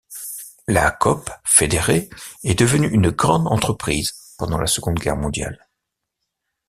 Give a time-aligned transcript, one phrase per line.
[0.67, 2.09] La Coop fédérée
[2.43, 5.69] est devenue une grande entreprise pendant la Seconde Guerre mondiale.